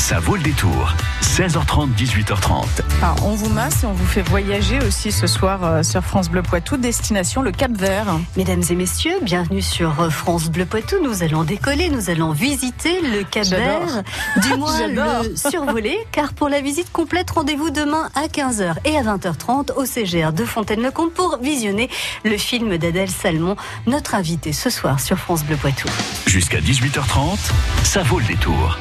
Ça 0.00 0.18
vaut 0.18 0.34
le 0.34 0.42
détour. 0.42 0.94
16h30, 1.22 1.94
18h30. 1.94 2.64
Alors, 3.02 3.26
on 3.26 3.34
vous 3.34 3.50
masse 3.50 3.84
et 3.84 3.86
on 3.86 3.92
vous 3.92 4.06
fait 4.06 4.22
voyager 4.22 4.78
aussi 4.78 5.12
ce 5.12 5.26
soir 5.26 5.62
euh, 5.62 5.82
sur 5.82 6.02
France 6.02 6.30
Bleu 6.30 6.40
Poitou, 6.40 6.78
destination 6.78 7.42
le 7.42 7.52
Cap 7.52 7.70
Vert. 7.72 8.06
Mesdames 8.34 8.62
et 8.70 8.74
messieurs, 8.74 9.18
bienvenue 9.20 9.60
sur 9.60 10.00
euh, 10.00 10.08
France 10.08 10.50
Bleu 10.50 10.64
Poitou. 10.64 10.96
Nous 11.04 11.22
allons 11.22 11.44
décoller, 11.44 11.90
nous 11.90 12.08
allons 12.08 12.32
visiter 12.32 13.02
le 13.02 13.24
Cap 13.24 13.44
Vert, 13.48 14.02
du 14.42 14.56
moins 14.56 14.88
le 14.88 15.36
survoler, 15.36 15.98
car 16.12 16.32
pour 16.32 16.48
la 16.48 16.62
visite 16.62 16.90
complète, 16.90 17.30
rendez-vous 17.30 17.68
demain 17.68 18.08
à 18.14 18.26
15h 18.26 18.76
et 18.86 18.96
à 18.96 19.02
20h30 19.02 19.74
au 19.76 19.84
CGR 19.84 20.32
de 20.32 20.46
Fontaine-le-Comte 20.46 21.12
pour 21.12 21.38
visionner 21.42 21.90
le 22.24 22.38
film 22.38 22.78
d'Adèle 22.78 23.10
Salmon, 23.10 23.54
notre 23.86 24.14
invité 24.14 24.54
ce 24.54 24.70
soir 24.70 24.98
sur 24.98 25.18
France 25.18 25.44
Bleu 25.44 25.56
Poitou. 25.56 25.88
Jusqu'à 26.26 26.60
18h30, 26.60 27.36
ça 27.84 28.02
vaut 28.02 28.18
le 28.18 28.26
détour. 28.26 28.78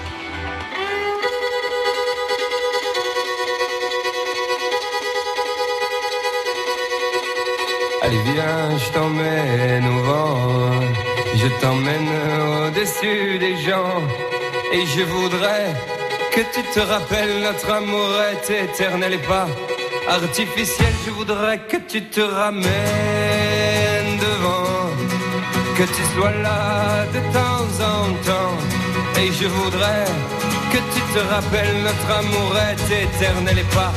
Allez 8.09 8.23
viens, 8.33 8.75
je 8.75 8.91
t'emmène 8.91 9.85
au 9.85 10.01
vent, 10.01 10.71
je 11.35 11.47
t'emmène 11.61 12.09
au-dessus 12.65 13.37
des 13.37 13.55
gens, 13.57 14.01
et 14.73 14.83
je 14.83 15.03
voudrais 15.03 15.75
que 16.33 16.41
tu 16.51 16.63
te 16.73 16.79
rappelles 16.79 17.43
notre 17.43 17.69
amour 17.71 18.09
est 18.31 18.49
éternel 18.63 19.13
et 19.13 19.25
pas 19.33 19.47
artificiel. 20.07 20.91
Je 21.05 21.11
voudrais 21.11 21.59
que 21.69 21.77
tu 21.87 22.01
te 22.05 22.21
ramènes 22.21 24.17
devant, 24.27 24.89
que 25.77 25.83
tu 25.83 26.03
sois 26.15 26.35
là 26.41 27.05
de 27.13 27.19
temps 27.37 27.69
en 27.93 28.05
temps, 28.29 28.57
et 29.21 29.31
je 29.39 29.47
voudrais 29.47 30.05
que 30.71 30.79
tu 30.93 31.01
te 31.13 31.19
rappelles 31.31 31.77
notre 31.83 32.09
amour 32.21 32.51
est 32.71 33.03
éternel 33.03 33.59
et 33.59 33.75
pas 33.75 33.93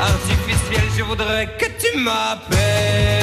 artificiel. 0.00 0.82
Je 0.98 1.04
voudrais 1.04 1.46
que 1.56 1.66
tu 1.66 1.98
m'appelles 1.98 3.13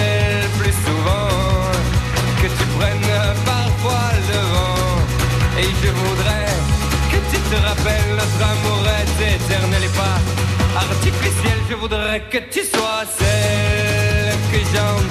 voudrais 11.82 12.22
que 12.30 12.38
tu 12.38 12.64
sois 12.64 13.06
celle 13.18 14.36
que 14.52 14.60
j'entends. 14.72 15.11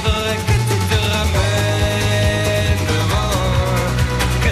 te 0.00 0.98
ramènes 1.12 2.82
devant, 2.86 3.34
que 4.42 4.50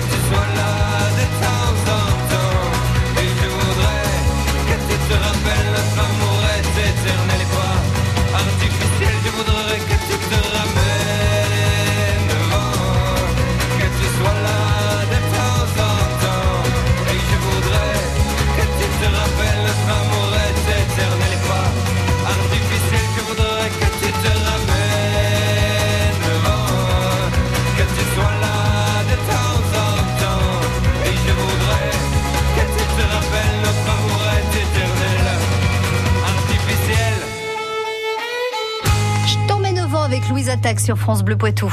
au 40.46 40.48
vent 40.48 40.52
avec 40.52 40.66
Louise 40.66 40.66
Attaque 40.66 40.80
sur 40.80 40.96
France 40.98 41.22
Bleu 41.22 41.36
Poitou. 41.36 41.72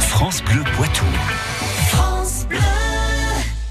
France 0.00 0.42
Bleu 0.42 0.62
Poitou. 0.76 1.04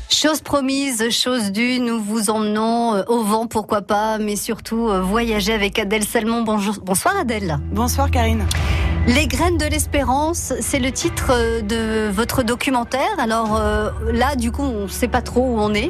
Chose 0.09 0.41
promise, 0.41 1.09
chose 1.09 1.52
due, 1.52 1.79
nous 1.79 2.00
vous 2.00 2.29
emmenons 2.29 2.94
euh, 2.94 3.03
au 3.07 3.24
vent, 3.24 3.47
pourquoi 3.47 3.81
pas, 3.81 4.19
mais 4.19 4.35
surtout 4.35 4.88
euh, 4.88 5.02
voyager 5.02 5.52
avec 5.52 5.79
Adèle 5.79 6.03
Salmon. 6.03 6.44
Bonjour, 6.44 6.75
bonsoir 6.84 7.16
Adèle. 7.18 7.57
Bonsoir 7.72 8.12
Karine. 8.12 8.46
Les 9.08 9.25
graines 9.25 9.58
de 9.58 9.66
l'espérance, 9.66 10.53
c'est 10.59 10.79
le 10.79 10.91
titre 10.91 11.31
euh, 11.31 11.62
de 11.62 12.09
votre 12.12 12.44
documentaire. 12.44 13.18
Alors 13.18 13.58
euh, 13.58 13.90
là, 14.13 14.35
du 14.35 14.52
coup, 14.52 14.62
on 14.63 14.84
ne 14.84 14.88
sait 14.88 15.08
pas 15.08 15.23
trop 15.23 15.41
où 15.41 15.59
on 15.59 15.73
est. 15.73 15.90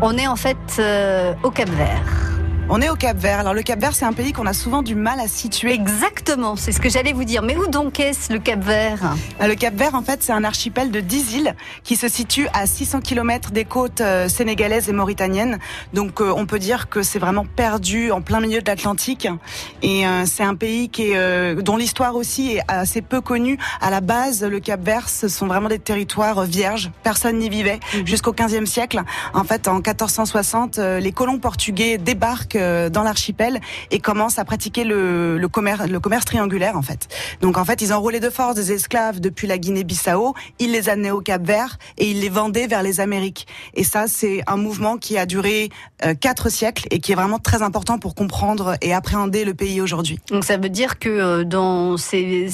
On 0.00 0.16
est 0.16 0.26
en 0.26 0.36
fait 0.36 0.56
euh, 0.78 1.34
au 1.42 1.50
Cap 1.50 1.68
Vert. 1.68 2.31
On 2.68 2.80
est 2.80 2.88
au 2.88 2.94
Cap 2.94 3.18
Vert. 3.18 3.40
Alors 3.40 3.54
le 3.54 3.62
Cap 3.62 3.80
Vert, 3.80 3.94
c'est 3.94 4.04
un 4.04 4.12
pays 4.12 4.32
qu'on 4.32 4.46
a 4.46 4.52
souvent 4.52 4.82
du 4.82 4.94
mal 4.94 5.20
à 5.20 5.28
situer. 5.28 5.72
Exactement, 5.72 6.56
c'est 6.56 6.72
ce 6.72 6.80
que 6.80 6.88
j'allais 6.88 7.12
vous 7.12 7.24
dire. 7.24 7.42
Mais 7.42 7.56
où 7.56 7.66
donc 7.66 8.00
est-ce 8.00 8.32
le 8.32 8.38
Cap 8.38 8.60
Vert? 8.60 9.14
Euh, 9.40 9.46
Le 9.46 9.54
Cap 9.54 9.74
Vert, 9.74 9.94
en 9.94 10.02
fait, 10.02 10.22
c'est 10.22 10.32
un 10.32 10.44
archipel 10.44 10.90
de 10.90 11.00
10 11.00 11.34
îles 11.34 11.54
qui 11.82 11.96
se 11.96 12.08
situe 12.08 12.46
à 12.54 12.66
600 12.66 13.00
km 13.00 13.50
des 13.50 13.64
côtes 13.64 14.00
euh, 14.00 14.28
sénégalaises 14.28 14.88
et 14.88 14.92
mauritaniennes. 14.92 15.58
Donc 15.92 16.20
euh, 16.20 16.32
on 16.34 16.46
peut 16.46 16.58
dire 16.58 16.88
que 16.88 17.02
c'est 17.02 17.18
vraiment 17.18 17.44
perdu 17.44 18.10
en 18.10 18.22
plein 18.22 18.40
milieu 18.40 18.62
de 18.62 18.66
l'Atlantique. 18.66 19.28
Et 19.82 20.04
c'est 20.24 20.44
un 20.44 20.54
pays 20.54 20.88
qui 20.88 21.10
est, 21.10 21.54
dont 21.62 21.76
l'histoire 21.76 22.14
aussi 22.14 22.52
est 22.52 22.62
assez 22.68 23.02
peu 23.02 23.20
connue. 23.20 23.58
À 23.80 23.90
la 23.90 24.00
base, 24.00 24.42
le 24.44 24.60
Cap 24.60 24.80
Vert, 24.82 25.08
ce 25.08 25.28
sont 25.28 25.46
vraiment 25.46 25.68
des 25.68 25.78
territoires 25.78 26.44
vierges. 26.44 26.90
Personne 27.02 27.38
n'y 27.38 27.48
vivait 27.48 27.80
jusqu'au 28.04 28.32
15e 28.32 28.66
siècle. 28.66 29.02
En 29.34 29.44
fait, 29.44 29.68
en 29.68 29.74
1460, 29.74 30.78
euh, 30.78 31.00
les 31.00 31.12
colons 31.12 31.38
portugais 31.38 31.98
débarquent 31.98 32.51
dans 32.56 33.02
l'archipel 33.02 33.60
et 33.90 33.98
commencent 33.98 34.38
à 34.38 34.44
pratiquer 34.44 34.84
le, 34.84 35.46
commerce, 35.48 36.24
triangulaire 36.24 36.76
en 36.76 36.82
fait. 36.82 37.08
Donc 37.40 37.58
en 37.58 37.64
fait, 37.64 37.82
ils 37.82 37.92
enrôlaient 37.92 38.20
de 38.20 38.30
force 38.30 38.54
des 38.54 38.72
esclaves 38.72 39.20
depuis 39.20 39.46
la 39.46 39.58
Guinée-Bissau, 39.58 40.34
ils 40.58 40.72
les 40.72 40.88
amenaient 40.88 41.10
au 41.10 41.20
Cap-Vert 41.20 41.78
et 41.98 42.10
ils 42.10 42.20
les 42.20 42.28
vendaient 42.28 42.66
vers 42.66 42.82
les 42.82 43.00
Amériques. 43.00 43.46
Et 43.74 43.84
ça, 43.84 44.06
c'est 44.06 44.42
un 44.46 44.56
mouvement 44.56 44.96
qui 44.96 45.18
a 45.18 45.26
duré 45.26 45.70
euh, 46.04 46.14
quatre 46.14 46.48
siècles 46.48 46.86
et 46.90 47.00
qui 47.00 47.12
est 47.12 47.14
vraiment 47.14 47.38
très 47.38 47.62
important 47.62 47.98
pour 47.98 48.14
comprendre 48.14 48.74
et 48.80 48.92
appréhender 48.92 49.44
le 49.44 49.54
pays 49.54 49.80
aujourd'hui. 49.80 50.18
Donc 50.30 50.44
ça 50.44 50.56
veut 50.56 50.68
dire 50.68 50.98
que 50.98 51.08
euh, 51.08 51.44
dans 51.44 51.96
ces, 51.96 52.48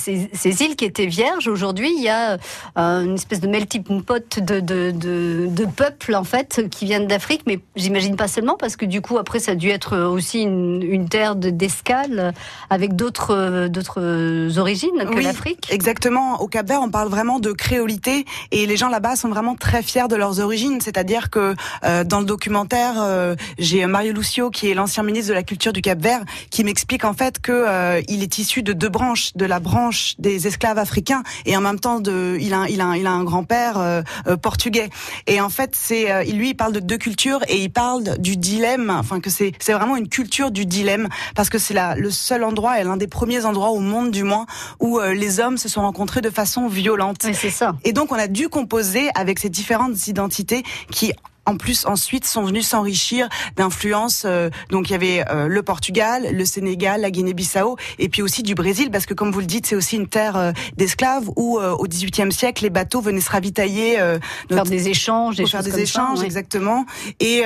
îles 0.44 0.76
qui 0.76 0.84
étaient 0.84 1.06
vierges, 1.06 1.48
aujourd'hui, 1.48 1.92
il 1.96 2.02
y 2.02 2.08
a 2.08 2.38
euh, 2.78 3.04
une 3.04 3.14
espèce 3.14 3.40
de 3.40 3.48
melting 3.48 4.02
pot 4.02 4.38
de, 4.38 4.60
de, 4.60 4.90
de, 4.90 5.46
de 5.48 5.64
peuples 5.64 6.14
en 6.14 6.24
fait 6.24 6.68
qui 6.70 6.84
viennent 6.84 7.06
d'Afrique, 7.06 7.42
mais 7.46 7.60
j'imagine 7.76 8.16
pas 8.16 8.28
seulement 8.28 8.56
parce 8.56 8.76
que 8.76 8.84
du 8.84 9.00
coup 9.00 9.18
après 9.18 9.38
ça 9.38 9.52
a 9.52 9.54
dû 9.54 9.68
être 9.70 9.87
aussi 9.96 10.42
une, 10.42 11.08
terre 11.08 11.36
d'escale 11.36 12.34
avec 12.70 12.94
d'autres 12.94 13.68
d'autres 13.68 14.58
origines 14.58 15.04
que 15.10 15.20
l'Afrique. 15.20 15.68
Exactement. 15.70 16.40
Au 16.40 16.48
Cap-Vert, 16.48 16.80
on 16.82 16.90
parle 16.90 17.08
vraiment 17.08 17.38
de 17.38 17.52
créolité 17.52 18.24
et 18.50 18.66
les 18.66 18.76
gens 18.76 18.88
là-bas 18.88 19.16
sont 19.16 19.28
vraiment 19.28 19.54
très 19.54 19.82
fiers 19.82 20.08
de 20.08 20.16
leurs 20.16 20.40
origines. 20.40 20.80
C'est-à-dire 20.80 21.30
que 21.30 21.54
euh, 21.84 22.04
dans 22.04 22.20
le 22.20 22.26
documentaire, 22.26 22.94
euh, 22.98 23.34
j'ai 23.58 23.84
Mario 23.86 24.12
Lucio 24.12 24.50
qui 24.50 24.70
est 24.70 24.74
l'ancien 24.74 25.02
ministre 25.02 25.30
de 25.30 25.34
la 25.34 25.42
Culture 25.42 25.72
du 25.72 25.80
Cap-Vert 25.80 26.24
qui 26.50 26.64
m'explique 26.64 27.04
en 27.04 27.14
fait 27.14 27.40
que 27.40 27.52
euh, 27.52 28.00
il 28.08 28.22
est 28.22 28.38
issu 28.38 28.62
de 28.62 28.72
deux 28.72 28.88
branches, 28.88 29.32
de 29.34 29.46
la 29.46 29.60
branche 29.60 30.14
des 30.18 30.46
esclaves 30.46 30.78
africains 30.78 31.22
et 31.46 31.56
en 31.56 31.60
même 31.60 31.80
temps 31.80 32.00
de, 32.00 32.36
il 32.40 32.54
a 32.54 32.66
il 32.68 32.80
a 32.80 32.96
il 32.96 33.06
a 33.06 33.12
un 33.12 33.24
grand-père 33.24 34.02
portugais. 34.42 34.88
Et 35.26 35.40
en 35.40 35.48
fait, 35.48 35.74
c'est 35.74 36.24
lui 36.32 36.50
il 36.50 36.54
parle 36.54 36.72
de 36.72 36.80
deux 36.80 36.98
cultures 36.98 37.40
et 37.48 37.62
il 37.62 37.70
parle 37.70 38.18
du 38.18 38.36
dilemme, 38.36 38.90
enfin 38.90 39.20
que 39.20 39.30
c'est 39.30 39.52
c'est 39.58 39.72
vraiment 39.78 39.96
une 39.96 40.08
culture 40.08 40.50
du 40.50 40.66
dilemme 40.66 41.08
parce 41.34 41.50
que 41.50 41.58
c'est 41.58 41.74
le 41.96 42.10
seul 42.10 42.44
endroit 42.44 42.80
et 42.80 42.84
l'un 42.84 42.96
des 42.96 43.06
premiers 43.06 43.44
endroits 43.44 43.70
au 43.70 43.80
monde 43.80 44.10
du 44.10 44.22
moins 44.22 44.46
où 44.80 45.00
les 45.00 45.40
hommes 45.40 45.58
se 45.58 45.68
sont 45.68 45.82
rencontrés 45.82 46.20
de 46.20 46.30
façon 46.30 46.68
violente. 46.68 47.26
c'est 47.32 47.50
ça. 47.50 47.76
Et 47.84 47.92
donc 47.92 48.12
on 48.12 48.16
a 48.16 48.28
dû 48.28 48.48
composer 48.48 49.08
avec 49.14 49.38
ces 49.38 49.48
différentes 49.48 50.06
identités 50.06 50.62
qui 50.90 51.12
en 51.48 51.56
plus 51.56 51.86
ensuite 51.86 52.26
sont 52.26 52.42
venus 52.42 52.68
s'enrichir 52.68 53.28
d'influences. 53.56 54.24
Euh, 54.26 54.50
donc 54.68 54.90
il 54.90 54.92
y 54.92 54.94
avait 54.94 55.24
euh, 55.30 55.48
le 55.48 55.62
Portugal, 55.62 56.28
le 56.30 56.44
Sénégal, 56.44 57.00
la 57.00 57.10
Guinée-Bissau, 57.10 57.76
et 57.98 58.08
puis 58.10 58.20
aussi 58.20 58.42
du 58.42 58.54
Brésil, 58.54 58.90
parce 58.90 59.06
que 59.06 59.14
comme 59.14 59.32
vous 59.32 59.40
le 59.40 59.46
dites, 59.46 59.66
c'est 59.66 59.74
aussi 59.74 59.96
une 59.96 60.08
terre 60.08 60.36
euh, 60.36 60.52
d'esclaves 60.76 61.28
où 61.36 61.58
au 61.58 61.86
XVIIIe 61.86 62.32
siècle 62.32 62.62
les 62.64 62.70
bateaux 62.70 63.00
venaient 63.00 63.20
se 63.20 63.30
ravitailler, 63.30 63.96
faire 64.48 64.64
des 64.64 64.88
échanges, 64.88 65.36
des 65.36 65.46
faire 65.46 65.62
des 65.62 65.80
échanges, 65.80 66.22
exactement. 66.22 66.84
Et 67.20 67.42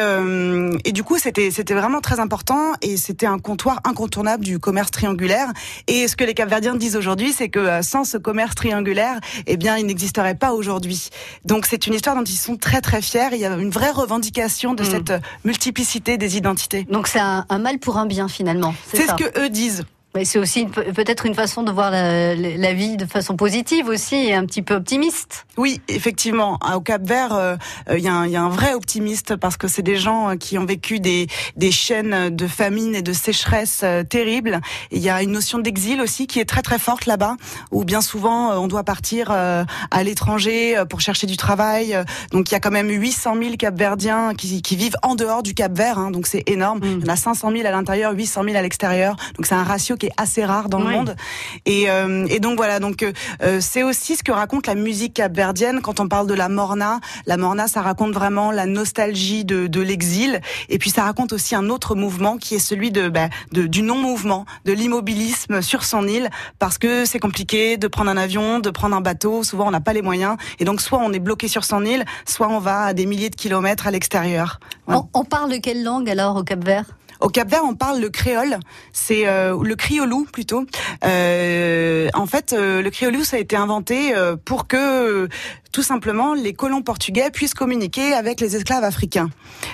et 0.85 0.93
du 0.93 1.03
coup 1.03 1.19
c'était 1.19 1.51
c'était 1.51 1.75
vraiment 1.75 2.01
très 2.01 2.19
important 2.21 2.73
et 2.83 2.97
c'était 2.97 3.27
un 3.27 3.39
comptoir 3.39 3.81
incontournable 3.85 4.45
du 4.45 4.59
commerce 4.59 4.91
triangulaire. 4.91 5.49
Et 5.87 6.09
ce 6.09 6.17
que 6.17 6.25
les 6.25 6.35
Capverdiens 6.35 6.75
disent 6.75 6.97
aujourd'hui, 6.97 7.33
c'est 7.33 7.49
que 7.49 7.83
sans 7.83 8.05
ce 8.05 8.19
commerce 8.19 8.55
triangulaire, 8.55 9.21
eh 9.47 9.57
bien 9.57 9.77
il 9.77 9.87
n'existerait 9.87 10.35
pas 10.35 10.53
aujourd'hui. 10.53 11.11
Donc 11.45 11.67
c'est 11.67 11.87
une 11.87 11.95
histoire 11.95 12.17
dont 12.17 12.25
ils 12.25 12.37
sont 12.37 12.57
très 12.57 12.81
très 12.81 13.03
fiers. 13.03 13.29
Il 13.33 13.39
y 13.39 13.47
a 13.47 13.55
une 13.55 13.71
vraie 13.71 13.92
revendication 13.93 14.75
de 14.75 14.83
hmm. 14.83 14.87
cette 14.87 15.13
multiplicité 15.45 16.19
des 16.19 16.37
identités. 16.37 16.85
Donc 16.85 17.09
c'est 17.09 17.21
un, 17.21 17.45
un, 17.49 17.59
mal 17.59 17.79
pour 17.79 17.99
un 17.99 18.07
bien 18.07 18.29
finalement. 18.29 18.75
C'est 18.93 19.07
ce 19.07 19.15
que 19.15 19.41
eux 19.41 19.49
disent. 19.49 19.85
Mais 20.15 20.27
c'est 20.27 20.39
aussi 20.39 20.67
peut-être 20.67 21.25
une 21.25 21.35
façon 21.35 21.63
de 21.63 21.73
voir 21.73 21.91
la, 21.91 22.35
la, 22.35 22.75
vie 22.75 22.99
de 22.99 23.07
façon 23.07 23.35
positive 23.35 23.89
aussi 23.89 24.15
et 24.15 24.35
un 24.35 24.45
petit 24.45 24.61
peu 24.61 24.75
optimiste. 24.75 25.47
Oui, 25.57 25.81
effectivement. 25.89 26.59
Au 26.75 26.81
Cap 26.81 27.03
Vert, 27.03 27.33
euh, 27.33 27.57
il 27.91 28.01
y, 28.01 28.03
y, 28.03 28.09
a 28.09 28.43
un 28.43 28.49
vrai 28.51 28.75
optimiste 28.75 29.37
parce 29.37 29.57
que 29.57 29.69
c'est 29.69 29.83
des 29.83 29.97
gens 29.97 30.31
euh, 30.31 30.35
qui 30.37 30.59
ont 30.59 30.67
vécu 30.67 31.01
des, 31.01 31.29
des 31.57 31.73
chaînes 31.73 32.29
de 32.29 32.47
famine 32.47 32.95
et 32.95 33.01
de 33.01 33.15
sécheresse 33.15 33.81
euh, 33.85 34.03
terribles. 34.03 34.61
Il 34.91 35.01
y 35.01 35.09
a 35.09 35.23
une 35.23 35.33
notion 35.33 35.59
d'exil 35.59 36.03
aussi 36.03 36.27
qui 36.27 36.41
est 36.41 36.45
très 36.45 36.63
très 36.63 36.79
forte 36.79 37.07
là-bas, 37.07 37.37
où 37.71 37.85
bien 37.85 38.03
souvent 38.03 38.53
on 38.61 38.69
doit 38.69 38.85
partir 38.85 39.31
à 39.31 40.03
l'étranger 40.03 40.83
pour 40.91 41.01
chercher 41.01 41.27
du 41.27 41.37
travail. 41.37 41.97
Donc 42.33 42.51
il 42.51 42.53
y 42.53 42.57
a 42.57 42.61
quand 42.61 42.71
même 42.71 42.91
800 42.91 43.35
000 43.41 43.57
Capverdiens 43.57 44.35
qui, 44.35 44.61
qui 44.61 44.77
vivent 44.77 44.97
en 45.03 45.15
dehors 45.15 45.43
du 45.43 45.55
Cap 45.55 45.73
Vert, 45.73 45.99
hein, 45.99 46.11
donc 46.11 46.27
c'est 46.27 46.43
énorme. 46.47 46.81
Mm. 46.81 46.99
Il 47.01 47.07
y 47.07 47.11
en 47.11 47.13
a 47.13 47.17
500 47.17 47.51
000 47.51 47.67
à 47.67 47.71
l'intérieur, 47.71 48.13
800 48.13 48.45
000 48.45 48.57
à 48.57 48.63
l'extérieur. 48.63 49.17
Donc 49.37 49.47
c'est 49.47 49.55
un 49.55 49.65
ratio 49.65 49.97
qui 50.03 50.07
est 50.07 50.13
assez 50.17 50.45
rare 50.45 50.69
dans 50.69 50.81
le 50.81 50.91
monde. 50.91 51.15
Et, 51.65 51.89
euh, 51.89 52.27
et, 52.29 52.41
donc 52.41 52.57
voilà, 52.57 52.81
donc 52.81 53.05
euh, 53.05 53.61
c'est 53.61 53.85
aussi 53.85 54.17
ce 54.17 54.25
que 54.25 54.33
raconte 54.33 54.67
la 54.67 54.75
musique 54.75 55.15
capverdienne 55.15 55.81
quand 55.81 56.01
on 56.01 56.09
parle 56.09 56.27
de 56.27 56.35
la 56.35 56.49
morna. 56.49 56.99
La 57.27 57.37
morna, 57.37 57.69
ça 57.69 57.83
raconte 57.83 58.13
vraiment 58.13 58.51
la 58.51 58.67
nostalgie 58.67 59.45
de, 59.45 59.69
de 59.69 59.81
l'exil. 59.81 60.41
Et 60.69 60.79
puis 60.79 60.91
ça 60.91 61.05
raconte 61.05 61.33
aussi 61.33 61.55
un 61.55 61.69
autre 61.69 61.95
mouvement 61.95 62.37
qui 62.37 62.57
est 62.57 62.59
celui 62.59 62.91
de, 62.91 63.09
bah, 63.09 63.29
de 63.53 63.69
du 63.69 63.83
non-mouvement, 63.83 64.45
de 64.65 64.73
l'immobilisme 64.73 65.63
sur 65.63 65.85
son 65.85 66.09
île, 66.09 66.31
parce 66.59 66.79
que 66.79 67.05
c'est 67.05 67.21
compliqué 67.21 67.77
de 67.77 67.87
prendre 67.87 68.11
un 68.11 68.17
avion, 68.17 68.59
de 68.59 68.71
prendre 68.71 68.97
un 68.97 69.03
bateau. 69.03 69.45
Souvent, 69.45 69.69
on 69.69 69.71
n'a 69.71 69.81
pas 69.81 69.93
les 69.93 70.03
moyens. 70.03 70.37
Et 70.59 70.65
donc, 70.65 70.81
soit 70.81 70.99
on 70.99 71.13
est 71.13 71.21
bloqué 71.21 71.47
sur 71.47 71.63
son 71.65 71.85
île, 71.85 72.05
soit 72.27 72.49
on 72.49 72.59
va 72.59 72.87
à 72.87 72.93
des 72.93 73.07
milliers 73.07 73.31
de 73.31 73.37
kilomètres 73.37 73.87
à 73.87 73.93
l'extérieur. 73.93 74.59
On, 74.89 75.07
on 75.15 75.25
parle 75.25 75.61
quelle 75.61 75.85
langue 75.85 76.11
alors 76.11 76.35
au 76.35 76.43
Cap-Vert? 76.43 76.87
Au 77.23 77.29
Cap-Vert, 77.29 77.63
on 77.65 77.75
parle 77.75 78.01
le 78.01 78.11
créole, 78.11 78.59
c'est 78.93 79.27
euh, 79.27 79.57
le 79.63 79.77
criolou 79.77 80.27
plutôt. 80.31 80.67
Euh, 81.05 82.09
en 82.15 82.27
fait, 82.27 82.53
euh, 82.53 82.83
le 82.83 82.91
criolou 82.91 83.25
ça 83.25 83.37
a 83.37 83.41
été 83.41 83.57
inventé 83.57 84.13
pour 84.45 84.67
que 84.67 85.29
tout 85.73 85.83
simplement 85.83 86.35
les 86.35 86.53
colons 86.53 86.83
portugais 86.83 87.31
puissent 87.31 87.55
communiquer 87.55 88.13
avec 88.13 88.41
les 88.41 88.57
esclaves 88.57 88.85
africains. 88.85 89.31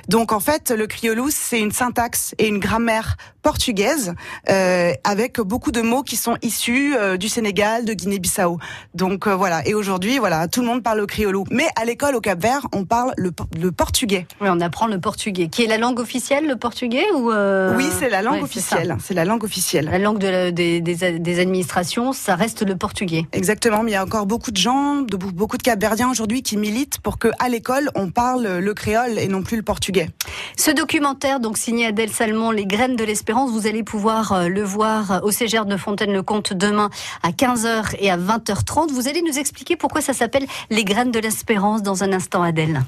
Donc 0.08 0.32
en 0.32 0.40
fait, 0.40 0.70
le 0.70 0.86
criolou 0.86 1.28
c'est 1.30 1.60
une 1.60 1.72
syntaxe 1.72 2.34
et 2.38 2.48
une 2.48 2.58
grammaire 2.58 3.16
portugaise 3.42 4.14
euh, 4.50 4.92
avec 5.04 5.40
beaucoup 5.40 5.72
de 5.72 5.80
mots 5.80 6.02
qui 6.02 6.16
sont 6.16 6.36
issus 6.42 6.94
euh, 6.96 7.16
du 7.16 7.28
Sénégal, 7.28 7.84
de 7.84 7.94
Guinée-Bissau. 7.94 8.58
Donc 8.94 9.26
euh, 9.26 9.34
voilà. 9.34 9.66
Et 9.66 9.74
aujourd'hui, 9.74 10.18
voilà, 10.18 10.48
tout 10.48 10.60
le 10.60 10.66
monde 10.66 10.82
parle 10.82 11.00
au 11.00 11.06
criolou. 11.06 11.44
Mais 11.50 11.66
à 11.76 11.84
l'école 11.84 12.14
au 12.14 12.20
Cap-Vert, 12.20 12.66
on 12.72 12.84
parle 12.84 13.12
le, 13.16 13.32
le, 13.58 13.72
portugais. 13.72 14.26
Oui, 14.40 14.48
on 14.50 14.60
apprend 14.60 14.86
le 14.86 15.00
portugais, 15.00 15.48
qui 15.48 15.64
est 15.64 15.66
la 15.66 15.78
langue 15.78 15.98
officielle, 15.98 16.46
le 16.46 16.56
portugais 16.56 17.04
ou 17.14 17.32
Oui, 17.76 17.86
c'est 17.98 18.10
la 18.10 18.22
langue 18.22 18.42
officielle. 18.42 18.96
C'est 19.00 19.14
la 19.14 19.24
langue 19.24 19.44
officielle. 19.44 19.86
La 19.90 19.98
langue 19.98 20.18
de 20.18 20.50
des, 20.50 20.80
des, 20.80 21.18
des, 21.18 21.40
administrations, 21.40 22.12
ça 22.12 22.34
reste 22.34 22.66
le 22.66 22.76
portugais. 22.76 23.26
Exactement. 23.32 23.82
Mais 23.82 23.92
il 23.92 23.94
y 23.94 23.96
a 23.96 24.04
encore 24.04 24.26
beaucoup 24.26 24.50
de 24.50 24.56
gens, 24.56 25.02
de, 25.02 25.16
beaucoup 25.16 25.56
de 25.56 25.62
Aujourd'hui 26.10 26.42
qui 26.42 26.58
militent 26.58 26.98
pour 26.98 27.18
que 27.18 27.28
à 27.38 27.48
l'école 27.48 27.90
on 27.94 28.10
parle 28.10 28.58
le 28.58 28.74
créole 28.74 29.18
et 29.18 29.26
non 29.26 29.42
plus 29.42 29.56
le 29.56 29.62
portugais. 29.62 30.10
Ce 30.56 30.70
documentaire, 30.70 31.40
donc 31.40 31.56
signé 31.56 31.86
Adèle 31.86 32.10
Salmon, 32.10 32.50
Les 32.50 32.66
graines 32.66 32.94
de 32.94 33.04
l'espérance 33.04 33.50
vous 33.50 33.66
allez 33.66 33.82
pouvoir 33.82 34.32
euh, 34.32 34.48
le 34.48 34.62
voir 34.62 35.20
au 35.22 35.30
Cégère 35.30 35.64
de 35.64 35.78
Fontaine-le-Comte 35.78 36.52
demain 36.52 36.90
à 37.22 37.30
15h 37.30 37.96
et 38.00 38.10
à 38.10 38.18
20h30. 38.18 38.90
Vous 38.90 39.08
allez 39.08 39.22
nous 39.22 39.38
expliquer 39.38 39.76
pourquoi 39.76 40.02
ça 40.02 40.12
s'appelle 40.12 40.44
Les 40.68 40.84
graines 40.84 41.10
de 41.10 41.20
l'espérance 41.20 41.82
dans 41.82 42.04
un 42.04 42.12
instant, 42.12 42.42
Adèle. 42.42 42.82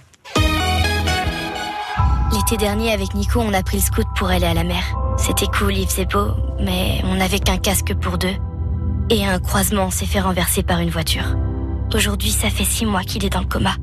L'été 2.32 2.58
dernier, 2.58 2.92
avec 2.92 3.14
Nico, 3.14 3.40
on 3.40 3.54
a 3.54 3.62
pris 3.62 3.78
le 3.78 3.82
scout 3.82 4.06
pour 4.14 4.28
aller 4.28 4.46
à 4.46 4.54
la 4.54 4.64
mer. 4.64 4.82
C'était 5.16 5.46
cool, 5.46 5.74
il 5.74 5.88
faisait 5.88 6.04
beau, 6.04 6.32
mais 6.60 7.00
on 7.04 7.14
n'avait 7.14 7.40
qu'un 7.40 7.58
casque 7.58 7.94
pour 7.94 8.18
deux. 8.18 8.36
Et 9.08 9.24
un 9.24 9.38
croisement 9.38 9.90
s'est 9.90 10.06
fait 10.06 10.20
renverser 10.20 10.62
par 10.62 10.80
une 10.80 10.90
voiture. 10.90 11.34
Aujourd'hui, 11.92 12.30
ça 12.30 12.50
fait 12.50 12.64
six 12.64 12.86
mois 12.86 13.02
qu'il 13.02 13.24
est 13.24 13.30
dans 13.30 13.40
le 13.40 13.46
coma. 13.46 13.74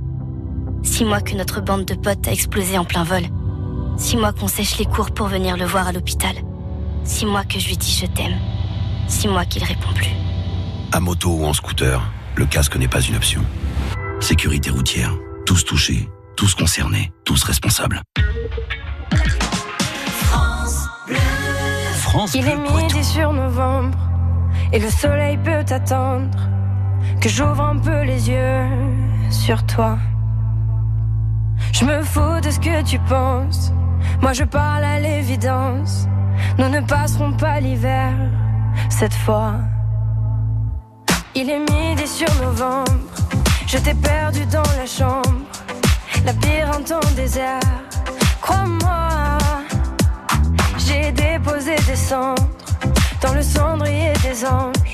Six 0.81 1.03
mois 1.03 1.19
que 1.19 1.35
notre 1.35 1.59
bande 1.59 1.83
de 1.83 1.93
potes 1.93 2.25
a 2.27 2.31
explosé 2.31 2.77
en 2.77 2.85
plein 2.85 3.03
vol. 3.03 3.23
Six 3.97 4.15
mois 4.15 4.31
qu'on 4.31 4.47
sèche 4.47 4.77
les 4.77 4.85
cours 4.85 5.11
pour 5.11 5.27
venir 5.27 5.57
le 5.57 5.65
voir 5.65 5.87
à 5.87 5.91
l'hôpital. 5.91 6.33
Six 7.03 7.25
mois 7.25 7.43
que 7.43 7.59
je 7.59 7.67
lui 7.67 7.75
dis 7.75 7.91
je 7.91 8.05
t'aime. 8.05 8.37
Six 9.09 9.27
mois 9.27 9.43
qu'il 9.43 9.63
répond 9.63 9.91
plus. 9.93 10.15
À 10.93 11.01
moto 11.01 11.31
ou 11.31 11.45
en 11.45 11.53
scooter, 11.53 12.01
le 12.35 12.45
casque 12.45 12.77
n'est 12.77 12.87
pas 12.87 13.01
une 13.01 13.17
option. 13.17 13.41
Sécurité 14.21 14.69
routière, 14.69 15.13
tous 15.45 15.65
touchés, 15.65 16.07
tous 16.37 16.55
concernés, 16.55 17.11
tous 17.25 17.43
responsables. 17.43 18.01
France 20.05 20.87
France 21.97 22.33
Il 22.35 22.47
est 22.47 22.55
midi 22.55 23.03
sur 23.03 23.33
novembre 23.33 23.97
et 24.71 24.79
le 24.79 24.89
soleil 24.89 25.37
peut 25.43 25.65
attendre 25.73 26.37
que 27.21 27.29
j'ouvre 27.29 27.61
un 27.61 27.77
peu 27.77 28.03
les 28.03 28.29
yeux 28.29 28.65
sur 29.29 29.65
toi. 29.65 29.97
Je 31.71 31.85
me 31.85 32.03
fous 32.03 32.39
de 32.41 32.51
ce 32.51 32.59
que 32.59 32.81
tu 32.83 32.99
penses. 32.99 33.71
Moi 34.21 34.33
je 34.33 34.43
parle 34.43 34.83
à 34.83 34.99
l'évidence. 34.99 36.07
Nous 36.57 36.69
ne 36.69 36.81
passerons 36.81 37.33
pas 37.33 37.59
l'hiver 37.59 38.13
cette 38.89 39.13
fois. 39.13 39.55
Il 41.35 41.49
est 41.49 41.59
midi 41.59 42.07
sur 42.07 42.33
novembre. 42.41 42.91
Je 43.67 43.77
t'ai 43.77 43.93
perdu 43.93 44.45
dans 44.45 44.69
la 44.77 44.85
chambre. 44.85 45.41
Labyrinthe 46.25 46.91
en 46.91 47.11
désert. 47.15 47.59
Crois-moi, 48.41 49.37
j'ai 50.77 51.11
déposé 51.11 51.75
des 51.87 51.95
cendres 51.95 52.47
dans 53.21 53.33
le 53.33 53.41
cendrier 53.41 54.13
des 54.23 54.45
anges. 54.45 54.86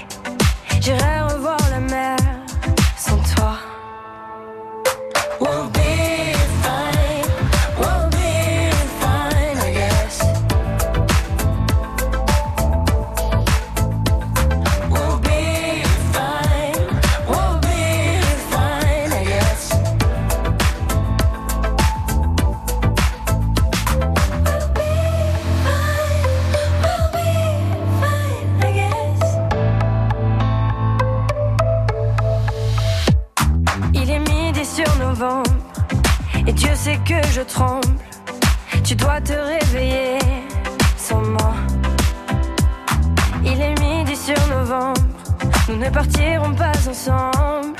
Et 36.48 36.54
Dieu 36.54 36.72
sait 36.74 36.98
que 37.06 37.22
je 37.32 37.42
tremble. 37.42 37.88
Tu 38.84 38.96
dois 38.96 39.22
te 39.22 39.34
réveiller 39.34 40.18
sans 40.98 41.22
moi. 41.22 41.54
Il 43.46 43.62
est 43.62 43.80
midi 43.80 44.16
sur 44.16 44.40
novembre, 44.48 45.02
nous 45.70 45.78
ne 45.78 45.90
partirons 45.90 46.56
pas 46.56 46.72
ensemble. 46.90 47.78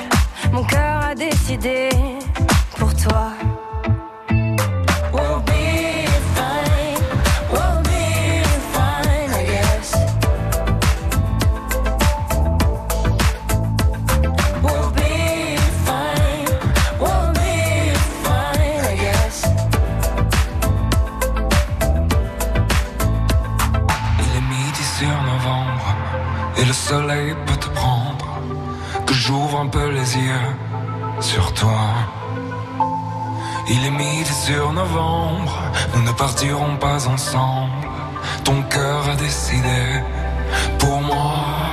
Mon 0.52 0.64
cœur 0.64 1.06
a 1.10 1.16
décidé 1.16 1.90
pour 2.78 2.94
toi. 2.96 3.32
Soleil 26.94 27.34
peut 27.48 27.60
te 27.66 27.70
prendre, 27.70 28.28
que 29.06 29.14
j'ouvre 29.14 29.60
un 29.60 29.68
peu 29.68 29.88
les 29.90 30.10
yeux 30.18 30.50
sur 31.22 31.54
toi. 31.54 31.84
Il 33.70 33.86
est 33.86 33.98
midi 34.06 34.34
sur 34.48 34.74
novembre, 34.74 35.56
nous 35.94 36.04
ne 36.04 36.12
partirons 36.12 36.76
pas 36.78 37.08
ensemble. 37.08 37.88
Ton 38.44 38.62
cœur 38.64 39.02
a 39.14 39.16
décidé 39.16 39.82
pour 40.80 41.00
moi. 41.02 41.73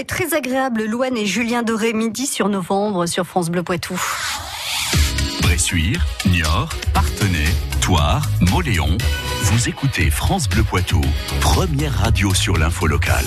Très 0.00 0.34
agréable, 0.34 0.84
Louane 0.84 1.16
et 1.16 1.26
Julien 1.26 1.62
Doré, 1.62 1.92
midi 1.92 2.26
sur 2.26 2.48
novembre 2.48 3.06
sur 3.06 3.26
France 3.26 3.50
Bleu 3.50 3.62
Poitou. 3.62 4.00
Bressuire, 5.42 6.04
Niort, 6.26 6.70
Partenay, 6.92 7.44
Toire, 7.80 8.26
Moléon. 8.40 8.96
Vous 9.42 9.68
écoutez 9.68 10.10
France 10.10 10.48
Bleu 10.48 10.64
Poitou, 10.64 11.00
première 11.40 11.92
radio 11.98 12.34
sur 12.34 12.56
l'info 12.56 12.86
locale. 12.86 13.26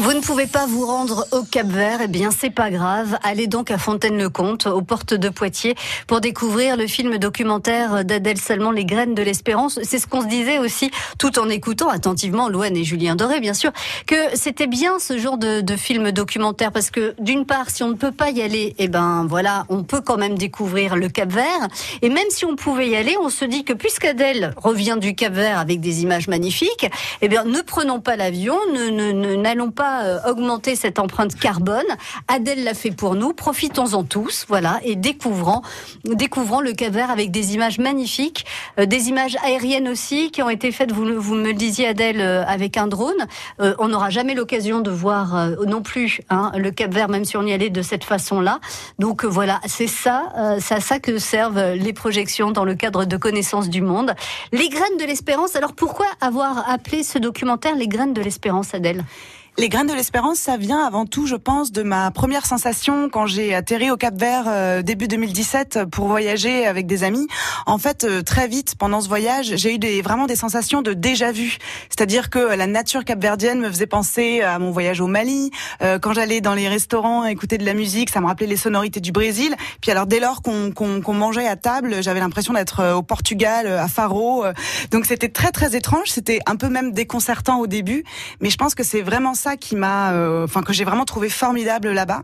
Vous 0.00 0.12
ne 0.12 0.20
pouvez 0.20 0.46
pas 0.46 0.64
vous 0.64 0.86
rendre 0.86 1.26
au 1.32 1.42
Cap 1.42 1.66
Vert, 1.66 1.98
eh 2.04 2.06
bien 2.06 2.30
c'est 2.30 2.50
pas 2.50 2.70
grave. 2.70 3.18
Allez 3.24 3.48
donc 3.48 3.72
à 3.72 3.78
Fontaine-le-Comte, 3.78 4.68
aux 4.68 4.80
portes 4.80 5.12
de 5.12 5.28
Poitiers, 5.28 5.74
pour 6.06 6.20
découvrir 6.20 6.76
le 6.76 6.86
film 6.86 7.18
documentaire 7.18 8.04
d'Adèle 8.04 8.38
Salmon, 8.38 8.70
Les 8.70 8.84
graines 8.84 9.16
de 9.16 9.22
l'espérance. 9.22 9.80
C'est 9.82 9.98
ce 9.98 10.06
qu'on 10.06 10.22
se 10.22 10.28
disait 10.28 10.60
aussi, 10.60 10.92
tout 11.18 11.40
en 11.40 11.48
écoutant 11.48 11.88
attentivement 11.88 12.48
Louane 12.48 12.76
et 12.76 12.84
Julien 12.84 13.16
Doré, 13.16 13.40
bien 13.40 13.54
sûr, 13.54 13.72
que 14.06 14.14
c'était 14.34 14.68
bien 14.68 15.00
ce 15.00 15.18
genre 15.18 15.36
de, 15.36 15.62
de, 15.62 15.76
film 15.76 16.12
documentaire, 16.12 16.70
parce 16.70 16.90
que 16.90 17.16
d'une 17.18 17.44
part, 17.44 17.68
si 17.68 17.82
on 17.82 17.88
ne 17.88 17.94
peut 17.94 18.12
pas 18.12 18.30
y 18.30 18.40
aller, 18.40 18.76
eh 18.78 18.86
ben 18.86 19.26
voilà, 19.28 19.66
on 19.68 19.82
peut 19.82 20.00
quand 20.00 20.16
même 20.16 20.38
découvrir 20.38 20.94
le 20.94 21.08
Cap 21.08 21.32
Vert. 21.32 21.66
Et 22.02 22.08
même 22.08 22.30
si 22.30 22.44
on 22.44 22.54
pouvait 22.54 22.88
y 22.88 22.94
aller, 22.94 23.16
on 23.20 23.30
se 23.30 23.44
dit 23.44 23.64
que 23.64 23.72
puisqu'Adèle 23.72 24.54
revient 24.58 24.96
du 25.00 25.16
Cap 25.16 25.32
Vert 25.32 25.58
avec 25.58 25.80
des 25.80 26.02
images 26.02 26.28
magnifiques, 26.28 26.88
eh 27.20 27.28
bien 27.28 27.42
ne 27.42 27.60
prenons 27.62 27.98
pas 27.98 28.14
l'avion, 28.14 28.56
ne 28.72 29.34
n'allons 29.34 29.72
pas 29.72 29.87
euh, 30.02 30.18
augmenter 30.30 30.76
cette 30.76 30.98
empreinte 30.98 31.34
carbone. 31.34 31.84
Adèle 32.28 32.64
l'a 32.64 32.74
fait 32.74 32.90
pour 32.90 33.14
nous. 33.14 33.32
Profitons-en 33.32 34.04
tous, 34.04 34.44
voilà, 34.48 34.80
et 34.82 34.96
découvrons, 34.96 35.62
découvrons 36.04 36.60
le 36.60 36.72
Cap 36.72 36.88
avec 36.96 37.30
des 37.30 37.54
images 37.54 37.78
magnifiques, 37.78 38.46
euh, 38.78 38.86
des 38.86 39.08
images 39.08 39.36
aériennes 39.44 39.88
aussi 39.88 40.30
qui 40.30 40.42
ont 40.42 40.50
été 40.50 40.72
faites. 40.72 40.92
Vous, 40.92 41.04
me 41.04 41.44
le 41.44 41.52
disiez, 41.52 41.88
Adèle, 41.88 42.20
euh, 42.20 42.44
avec 42.46 42.76
un 42.76 42.86
drone. 42.86 43.26
on 43.58 43.88
n'aura 43.88 44.10
jamais 44.10 44.34
l'occasion 44.34 44.80
de 44.80 44.90
voir 44.90 45.48
non 45.66 45.82
plus 45.82 46.20
hein, 46.30 46.50
le 46.56 46.70
Cap 46.70 46.92
Vert, 46.92 47.08
même 47.08 47.24
si 47.24 47.36
on 47.36 47.42
y 47.42 47.52
allait 47.52 47.70
de 47.70 47.82
cette 47.82 48.04
façon-là. 48.04 48.60
Donc 48.98 49.24
voilà, 49.24 49.60
c'est 49.66 49.86
ça, 49.86 50.32
c'est 50.60 50.74
à 50.74 50.80
ça 50.80 50.98
que 50.98 51.18
servent 51.18 51.74
les 51.74 51.92
projections 51.92 52.50
dans 52.50 52.64
le 52.64 52.74
cadre 52.74 53.04
de 53.04 53.16
connaissances 53.16 53.68
du 53.68 53.82
monde. 53.82 54.14
Les 54.52 54.68
graines 54.68 54.96
de 54.98 55.04
l'espérance. 55.04 55.56
Alors 55.56 55.74
pourquoi 55.74 56.06
avoir 56.20 56.68
appelé 56.70 57.02
ce 57.02 57.18
documentaire 57.18 57.76
Les 57.76 57.88
graines 57.88 58.14
de 58.14 58.22
l'espérance, 58.22 58.74
Adèle? 58.74 59.04
Les 59.58 59.68
graines 59.68 59.88
de 59.88 59.92
l'espérance, 59.92 60.38
ça 60.38 60.56
vient 60.56 60.86
avant 60.86 61.04
tout, 61.04 61.26
je 61.26 61.34
pense, 61.34 61.72
de 61.72 61.82
ma 61.82 62.12
première 62.12 62.46
sensation 62.46 63.08
quand 63.08 63.26
j'ai 63.26 63.56
atterri 63.56 63.90
au 63.90 63.96
Cap 63.96 64.14
Vert 64.14 64.44
euh, 64.46 64.82
début 64.82 65.08
2017 65.08 65.80
pour 65.90 66.06
voyager 66.06 66.64
avec 66.64 66.86
des 66.86 67.02
amis. 67.02 67.26
En 67.66 67.76
fait, 67.78 68.04
euh, 68.04 68.22
très 68.22 68.46
vite 68.46 68.76
pendant 68.78 69.00
ce 69.00 69.08
voyage, 69.08 69.56
j'ai 69.56 69.74
eu 69.74 69.78
des, 69.78 70.00
vraiment 70.00 70.26
des 70.26 70.36
sensations 70.36 70.80
de 70.80 70.92
déjà 70.92 71.32
vu. 71.32 71.58
C'est-à-dire 71.88 72.30
que 72.30 72.38
la 72.38 72.68
nature 72.68 73.04
capverdienne 73.04 73.58
me 73.58 73.68
faisait 73.68 73.88
penser 73.88 74.42
à 74.42 74.60
mon 74.60 74.70
voyage 74.70 75.00
au 75.00 75.08
Mali. 75.08 75.50
Euh, 75.82 75.98
quand 75.98 76.12
j'allais 76.12 76.40
dans 76.40 76.54
les 76.54 76.68
restaurants 76.68 77.24
écouter 77.24 77.58
de 77.58 77.64
la 77.64 77.74
musique, 77.74 78.10
ça 78.10 78.20
me 78.20 78.26
rappelait 78.26 78.46
les 78.46 78.56
sonorités 78.56 79.00
du 79.00 79.10
Brésil. 79.10 79.56
Puis 79.80 79.90
alors 79.90 80.06
dès 80.06 80.20
lors 80.20 80.40
qu'on 80.40 81.14
mangeait 81.14 81.48
à 81.48 81.56
table, 81.56 81.96
j'avais 82.00 82.20
l'impression 82.20 82.52
d'être 82.52 82.94
au 82.94 83.02
Portugal, 83.02 83.66
à 83.66 83.88
Faro. 83.88 84.44
Donc 84.92 85.04
c'était 85.04 85.30
très 85.30 85.50
très 85.50 85.74
étrange. 85.74 86.10
C'était 86.10 86.38
un 86.46 86.54
peu 86.54 86.68
même 86.68 86.92
déconcertant 86.92 87.58
au 87.58 87.66
début, 87.66 88.04
mais 88.40 88.50
je 88.50 88.56
pense 88.56 88.76
que 88.76 88.84
c'est 88.84 89.02
vraiment 89.02 89.34
ça 89.34 89.47
qui 89.56 89.76
m'a, 89.76 90.12
euh, 90.12 90.44
enfin 90.44 90.62
que 90.62 90.72
j'ai 90.72 90.84
vraiment 90.84 91.04
trouvé 91.04 91.28
formidable 91.28 91.92
là-bas. 91.92 92.22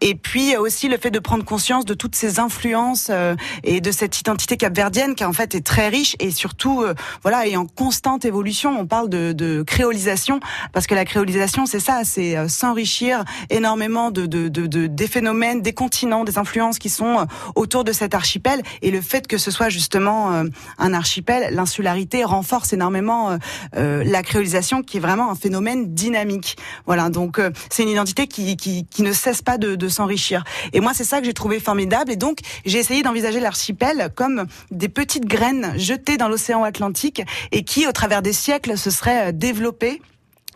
Et 0.00 0.14
puis 0.14 0.56
aussi 0.56 0.88
le 0.88 0.96
fait 0.96 1.10
de 1.10 1.18
prendre 1.18 1.44
conscience 1.44 1.84
de 1.84 1.94
toutes 1.94 2.14
ces 2.14 2.38
influences 2.38 3.08
euh, 3.10 3.34
et 3.64 3.80
de 3.80 3.90
cette 3.90 4.18
identité 4.18 4.56
capverdienne 4.56 5.14
qui 5.14 5.24
en 5.24 5.32
fait 5.32 5.54
est 5.54 5.64
très 5.64 5.88
riche 5.88 6.16
et 6.20 6.30
surtout 6.30 6.82
euh, 6.82 6.94
voilà 7.22 7.46
est 7.46 7.56
en 7.56 7.66
constante 7.66 8.24
évolution. 8.24 8.78
On 8.78 8.86
parle 8.86 9.08
de, 9.08 9.32
de 9.32 9.62
créolisation 9.62 10.40
parce 10.72 10.86
que 10.86 10.94
la 10.94 11.04
créolisation 11.04 11.66
c'est 11.66 11.80
ça, 11.80 12.02
c'est 12.04 12.48
s'enrichir 12.48 13.24
énormément 13.50 14.10
de, 14.10 14.26
de, 14.26 14.48
de, 14.48 14.86
des 14.86 15.06
phénomènes, 15.06 15.62
des 15.62 15.72
continents, 15.72 16.24
des 16.24 16.38
influences 16.38 16.78
qui 16.78 16.88
sont 16.88 17.26
autour 17.54 17.84
de 17.84 17.92
cet 17.92 18.14
archipel 18.14 18.62
et 18.82 18.90
le 18.90 19.00
fait 19.00 19.26
que 19.26 19.38
ce 19.38 19.50
soit 19.50 19.68
justement 19.68 20.44
un 20.78 20.94
archipel, 20.94 21.54
l'insularité 21.54 22.24
renforce 22.24 22.72
énormément 22.72 23.38
la 23.72 24.22
créolisation 24.22 24.82
qui 24.82 24.98
est 24.98 25.00
vraiment 25.00 25.30
un 25.30 25.34
phénomène 25.34 25.92
dynamique. 25.94 26.51
Voilà, 26.86 27.10
donc 27.10 27.38
euh, 27.38 27.50
c'est 27.70 27.82
une 27.82 27.88
identité 27.88 28.26
qui, 28.26 28.56
qui, 28.56 28.86
qui, 28.86 29.02
ne 29.02 29.12
cesse 29.12 29.42
pas 29.42 29.58
de, 29.58 29.74
de 29.74 29.88
s'enrichir. 29.88 30.44
Et 30.72 30.80
moi, 30.80 30.92
c'est 30.94 31.04
ça 31.04 31.20
que 31.20 31.26
j'ai 31.26 31.34
trouvé 31.34 31.60
formidable. 31.60 32.10
Et 32.10 32.16
donc, 32.16 32.38
j'ai 32.64 32.78
essayé 32.78 33.02
d'envisager 33.02 33.40
l'archipel 33.40 34.10
comme 34.14 34.46
des 34.70 34.88
petites 34.88 35.26
graines 35.26 35.74
jetées 35.78 36.16
dans 36.16 36.28
l'océan 36.28 36.64
Atlantique 36.64 37.22
et 37.50 37.64
qui, 37.64 37.86
au 37.86 37.92
travers 37.92 38.22
des 38.22 38.32
siècles, 38.32 38.78
se 38.78 38.90
seraient 38.90 39.28
euh, 39.28 39.32
développées 39.32 40.00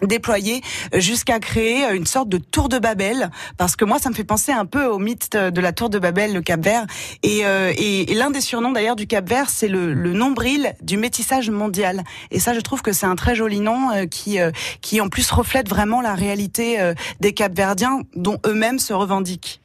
déployé 0.03 0.63
jusqu'à 0.95 1.39
créer 1.39 1.91
une 1.95 2.07
sorte 2.07 2.29
de 2.29 2.39
tour 2.39 2.69
de 2.69 2.79
Babel 2.79 3.31
parce 3.57 3.77
que 3.77 3.85
moi 3.85 3.99
ça 3.99 4.11
me 4.11 4.15
fait 4.15 4.25
penser 4.25 4.53
un 4.53 4.67
peu 4.67 4.87
au 4.87 4.99
mythe 4.99 5.37
de 5.37 5.61
la 5.61 5.73
tour 5.73 5.91
de 5.91 5.99
Babel 5.99 6.35
le 6.35 6.43
Cap 6.43 6.61
Vert 6.61 6.87
et, 7.23 7.47
euh, 7.47 7.73
et, 7.77 8.15
l'un 8.15 8.31
des 8.31 8.41
surnoms 8.41 8.73
d'ailleurs 8.73 8.97
du 8.97 9.07
Cap 9.07 9.29
Vert 9.29 9.49
c'est 9.49 9.69
le, 9.69 9.95
le, 9.95 10.13
nombril 10.13 10.75
du 10.83 10.97
métissage 10.97 11.51
mondial 11.51 12.05
et 12.31 12.41
ça 12.41 12.55
je 12.55 12.61
trouve 12.61 12.83
que 12.83 12.93
c'est 12.93 13.07
un 13.07 13.17
très 13.17 13.35
joli 13.35 13.61
nom 13.61 13.91
euh, 13.91 14.07
qui 14.07 14.39
euh, 14.41 14.51
qui 14.81 15.01
en 15.01 15.09
plus 15.09 15.31
reflète 15.31 15.69
vraiment 15.69 16.01
la 16.01 16.15
réalité 16.15 16.93
des 17.21 17.33
Capverdiens 17.33 18.01
dont 18.15 18.39
eux-mêmes 18.47 18.79
se 18.79 18.93
revendiquent. 18.93 19.61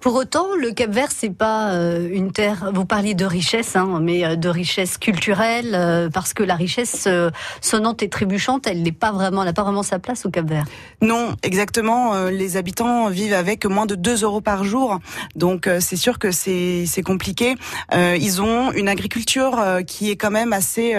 Pour 0.00 0.14
autant, 0.14 0.54
le 0.60 0.72
Cap 0.72 0.90
Vert, 0.90 1.08
c'est 1.10 1.34
pas 1.34 1.72
euh, 1.72 2.08
une 2.12 2.30
terre. 2.30 2.70
Vous 2.72 2.84
parliez 2.84 3.14
de 3.14 3.24
richesse, 3.24 3.76
hein, 3.76 3.98
mais 4.00 4.24
euh, 4.24 4.36
de 4.36 4.48
richesse 4.48 4.98
culturelle, 4.98 5.72
euh, 5.74 6.10
parce 6.10 6.34
que 6.34 6.42
la 6.42 6.54
richesse 6.54 7.08
sonnante 7.60 8.02
et 8.02 8.08
trébuchante, 8.08 8.66
elle 8.66 8.82
n'est 8.82 8.92
pas 8.92 9.10
vraiment, 9.10 9.44
n'a 9.44 9.52
pas 9.52 9.62
vraiment 9.62 9.82
sa 9.82 9.98
place 9.98 10.26
au 10.26 10.30
Cap 10.30 10.48
Vert. 10.48 10.66
Non, 11.00 11.34
exactement. 11.42 12.26
les 12.28 12.56
habitants 12.56 13.08
vivent 13.08 13.34
avec 13.34 13.64
moins 13.66 13.86
de 13.86 13.94
2 13.94 14.22
euros 14.22 14.40
par 14.40 14.64
jour, 14.64 15.00
donc 15.34 15.68
c'est 15.80 15.96
sûr 15.96 16.18
que 16.18 16.30
c'est 16.30 17.02
compliqué. 17.04 17.54
ils 17.92 18.40
ont 18.40 18.72
une 18.72 18.88
agriculture 18.88 19.62
qui 19.86 20.10
est 20.10 20.16
quand 20.16 20.30
même 20.30 20.52
assez 20.52 20.94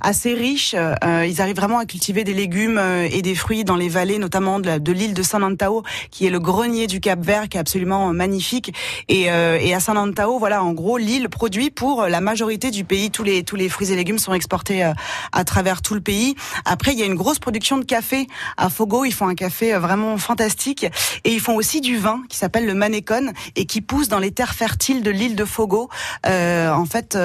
assez 0.00 0.34
riche. 0.34 0.74
ils 1.02 1.40
arrivent 1.40 1.56
vraiment 1.56 1.78
à 1.78 1.86
cultiver 1.86 2.24
des 2.24 2.34
légumes 2.34 2.80
et 3.10 3.22
des 3.22 3.34
fruits 3.34 3.64
dans 3.64 3.76
les 3.76 3.88
vallées, 3.88 4.18
notamment 4.18 4.60
de 4.60 4.92
l'île 4.92 5.14
de 5.14 5.22
San 5.22 5.42
Antao, 5.42 5.82
qui 6.10 6.26
est 6.26 6.30
le 6.30 6.40
grenier 6.40 6.86
du 6.86 7.00
Cap 7.00 7.20
Vert, 7.20 7.48
qui 7.48 7.56
est 7.56 7.60
absolument 7.60 8.12
magnifique. 8.22 8.72
Et, 9.08 9.30
euh, 9.30 9.58
et 9.60 9.74
à 9.74 9.80
San 9.80 9.98
Antao, 9.98 10.38
voilà, 10.38 10.62
en 10.62 10.72
gros, 10.72 10.96
l'île 10.96 11.28
produit 11.28 11.70
pour 11.70 12.06
la 12.06 12.20
majorité 12.20 12.70
du 12.70 12.84
pays. 12.84 13.10
Tous 13.10 13.24
les 13.24 13.42
tous 13.42 13.56
les 13.56 13.68
fruits 13.68 13.90
et 13.90 13.96
légumes 13.96 14.18
sont 14.18 14.34
exportés 14.34 14.84
euh, 14.84 14.92
à 15.32 15.44
travers 15.44 15.82
tout 15.82 15.94
le 15.94 16.00
pays. 16.00 16.34
Après, 16.64 16.92
il 16.92 16.98
y 16.98 17.02
a 17.02 17.06
une 17.06 17.16
grosse 17.16 17.38
production 17.38 17.78
de 17.78 17.84
café 17.84 18.26
à 18.56 18.68
Fogo. 18.70 19.04
Ils 19.04 19.12
font 19.12 19.28
un 19.28 19.34
café 19.34 19.74
euh, 19.74 19.80
vraiment 19.80 20.16
fantastique 20.18 20.86
et 21.24 21.32
ils 21.32 21.40
font 21.40 21.56
aussi 21.56 21.80
du 21.80 21.96
vin 21.98 22.22
qui 22.28 22.36
s'appelle 22.36 22.66
le 22.66 22.74
Manécon 22.74 23.32
et 23.56 23.66
qui 23.66 23.80
pousse 23.80 24.08
dans 24.08 24.18
les 24.18 24.30
terres 24.30 24.54
fertiles 24.54 25.02
de 25.02 25.10
l'île 25.10 25.36
de 25.36 25.44
Fogo. 25.44 25.88
Euh, 26.26 26.70
en 26.72 26.86
fait, 26.86 27.18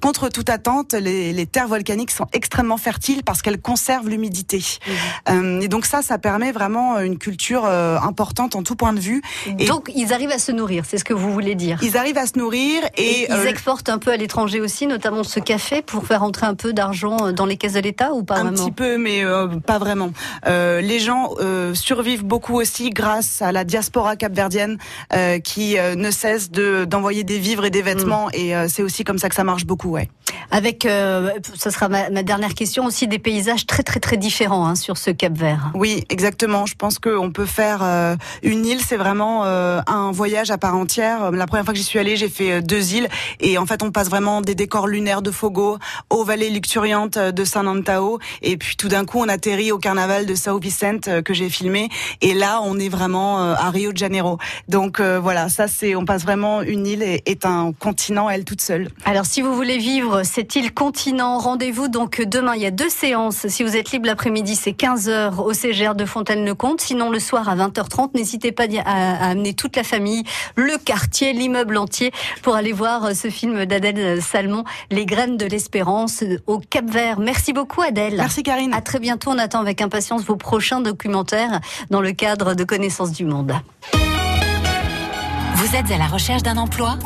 contre 0.00 0.28
toute 0.28 0.50
attente, 0.50 0.92
les, 0.92 1.32
les, 1.32 1.46
terres 1.46 1.68
volcaniques 1.68 2.10
sont 2.10 2.26
extrêmement 2.32 2.76
fertiles 2.76 3.22
parce 3.24 3.42
qu'elles 3.42 3.60
conservent 3.60 4.08
l'humidité. 4.08 4.62
Mmh. 5.28 5.62
et 5.62 5.68
donc 5.68 5.86
ça, 5.86 6.02
ça 6.02 6.18
permet 6.18 6.52
vraiment 6.52 6.98
une 6.98 7.18
culture 7.18 7.64
importante 7.66 8.56
en 8.56 8.62
tout 8.62 8.76
point 8.76 8.92
de 8.92 9.00
vue. 9.00 9.22
Et 9.58 9.66
donc 9.66 9.90
ils 9.94 10.12
arrivent 10.12 10.32
à 10.34 10.38
se 10.38 10.52
nourrir, 10.52 10.84
c'est 10.86 10.98
ce 10.98 11.04
que 11.04 11.14
vous 11.14 11.32
voulez 11.32 11.54
dire. 11.54 11.78
Ils 11.82 11.96
arrivent 11.96 12.18
à 12.18 12.26
se 12.26 12.36
nourrir 12.36 12.82
et, 12.96 13.26
ils 13.28 13.32
euh, 13.32 13.46
exportent 13.46 13.88
un 13.88 13.98
peu 13.98 14.10
à 14.10 14.16
l'étranger 14.16 14.60
aussi, 14.60 14.86
notamment 14.86 15.22
ce 15.22 15.38
café 15.38 15.80
pour 15.80 16.06
faire 16.06 16.22
entrer 16.22 16.46
un 16.46 16.54
peu 16.54 16.72
d'argent 16.72 17.32
dans 17.32 17.46
les 17.46 17.56
caisses 17.56 17.74
de 17.74 17.80
l'État 17.80 18.12
ou 18.12 18.24
pas 18.24 18.34
un 18.34 18.44
vraiment 18.44 18.60
Un 18.60 18.64
petit 18.64 18.72
peu, 18.72 18.98
mais 18.98 19.24
euh, 19.24 19.46
pas 19.46 19.78
vraiment. 19.78 20.12
Euh, 20.46 20.80
les 20.80 20.98
gens 20.98 21.30
survivent 21.74 22.24
beaucoup 22.24 22.60
aussi 22.60 22.90
grâce 22.90 23.42
à 23.42 23.52
la 23.52 23.64
diaspora 23.64 24.16
capverdienne 24.16 24.78
qui 25.44 25.76
ne 25.76 26.10
cesse 26.10 26.50
de 26.50 26.84
d'envoyer 26.84 27.24
des 27.24 27.38
vivres 27.38 27.64
et 27.64 27.70
des 27.70 27.82
vêtements 27.82 28.26
mm. 28.26 28.34
et 28.34 28.68
c'est 28.68 28.82
aussi 28.82 29.04
comme 29.04 29.18
ça 29.18 29.28
que 29.28 29.34
ça 29.34 29.44
marche 29.44 29.64
beaucoup, 29.64 29.90
ouais. 29.90 30.08
Avec, 30.50 30.82
ça 30.82 31.70
sera 31.70 31.88
ma, 31.88 32.22
dernière 32.22 32.54
question 32.54 32.86
aussi, 32.86 33.06
des 33.06 33.18
paysages 33.18 33.66
très 33.66 33.82
très 33.82 34.00
très 34.00 34.16
différents 34.16 34.66
hein, 34.66 34.74
sur 34.74 34.96
ce 34.96 35.10
Cap 35.10 35.36
Vert. 35.36 35.70
Oui, 35.74 36.04
exactement. 36.10 36.66
Je 36.66 36.74
pense 36.74 36.98
qu'on 36.98 37.30
peut 37.30 37.46
faire 37.46 37.82
une 38.42 38.66
île, 38.66 38.80
c'est 38.80 38.96
vraiment 38.96 39.44
un 39.44 40.10
voyage 40.10 40.23
voyage 40.24 40.50
à 40.50 40.56
part 40.56 40.74
entière. 40.74 41.32
La 41.32 41.46
première 41.46 41.66
fois 41.66 41.74
que 41.74 41.78
j'y 41.78 41.84
suis 41.84 41.98
allée, 41.98 42.16
j'ai 42.16 42.30
fait 42.30 42.52
euh, 42.52 42.60
deux 42.62 42.94
îles 42.94 43.08
et 43.40 43.58
en 43.58 43.66
fait, 43.66 43.82
on 43.82 43.90
passe 43.90 44.08
vraiment 44.08 44.40
des 44.40 44.54
décors 44.54 44.86
lunaires 44.86 45.20
de 45.20 45.30
Fogo 45.30 45.76
aux 46.08 46.24
vallées 46.24 46.48
luxuriantes 46.48 47.18
euh, 47.18 47.30
de 47.30 47.44
San 47.44 47.68
Antao 47.68 48.18
et 48.40 48.56
puis 48.56 48.74
tout 48.76 48.88
d'un 48.88 49.04
coup, 49.04 49.18
on 49.18 49.28
atterrit 49.28 49.70
au 49.70 49.76
carnaval 49.76 50.24
de 50.24 50.34
Sao 50.34 50.58
Vicente 50.58 51.08
euh, 51.08 51.20
que 51.20 51.34
j'ai 51.34 51.50
filmé 51.50 51.90
et 52.22 52.32
là, 52.32 52.62
on 52.64 52.78
est 52.78 52.88
vraiment 52.88 53.36
à 53.36 53.68
Rio 53.68 53.92
de 53.92 53.98
Janeiro. 53.98 54.38
Donc 54.66 54.98
voilà, 54.98 55.50
ça 55.50 55.68
c'est, 55.68 55.94
on 55.94 56.06
passe 56.06 56.22
vraiment 56.22 56.62
une 56.62 56.86
île 56.86 57.02
et 57.02 57.22
est 57.26 57.44
un 57.44 57.72
continent 57.78 58.30
elle 58.30 58.46
toute 58.46 58.62
seule. 58.62 58.88
Alors 59.04 59.26
si 59.26 59.42
vous 59.42 59.54
voulez 59.54 59.76
vivre 59.76 60.22
cette 60.22 60.56
île 60.56 60.72
continent, 60.72 61.36
rendez-vous 61.36 61.88
donc 61.88 62.22
demain. 62.22 62.54
Il 62.54 62.62
y 62.62 62.66
a 62.66 62.70
deux 62.70 62.88
séances. 62.88 63.46
Si 63.48 63.62
vous 63.62 63.76
êtes 63.76 63.92
libre 63.92 64.06
l'après-midi, 64.06 64.56
c'est 64.56 64.72
15 64.72 65.08
h 65.10 65.36
au 65.36 65.52
CGR 65.52 65.94
de 65.94 66.06
Fontaine-le-Comte. 66.06 66.80
Sinon 66.80 67.10
le 67.10 67.18
soir 67.18 67.50
à 67.50 67.56
20h30, 67.56 68.12
n'hésitez 68.14 68.52
pas 68.52 68.64
à 68.86 69.28
amener 69.30 69.52
toute 69.52 69.76
la 69.76 69.82
famille 69.82 70.13
le 70.54 70.78
quartier, 70.78 71.32
l'immeuble 71.32 71.76
entier 71.76 72.12
pour 72.42 72.54
aller 72.54 72.72
voir 72.72 73.04
euh, 73.04 73.14
ce 73.14 73.28
film 73.30 73.64
d'Adèle 73.64 74.22
Salmon, 74.22 74.64
Les 74.90 75.06
graines 75.06 75.36
de 75.36 75.46
l'espérance 75.46 76.22
euh, 76.22 76.42
au 76.46 76.58
Cap 76.58 76.88
Vert. 76.88 77.18
Merci 77.18 77.52
beaucoup 77.52 77.82
Adèle. 77.82 78.16
Merci 78.16 78.42
Karine. 78.42 78.72
À 78.72 78.80
très 78.80 79.00
bientôt. 79.00 79.30
On 79.30 79.38
attend 79.38 79.60
avec 79.60 79.80
impatience 79.80 80.22
vos 80.24 80.36
prochains 80.36 80.80
documentaires 80.80 81.60
dans 81.90 82.00
le 82.00 82.12
cadre 82.12 82.54
de 82.54 82.64
Connaissance 82.64 83.12
du 83.12 83.24
Monde. 83.24 83.54
Vous 85.54 85.76
êtes 85.76 85.90
à 85.90 85.98
la 85.98 86.06
recherche 86.06 86.42
d'un 86.42 86.56
emploi? 86.56 86.98